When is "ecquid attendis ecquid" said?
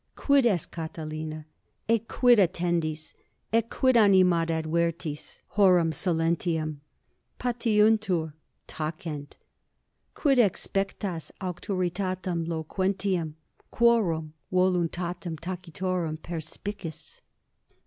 1.87-3.95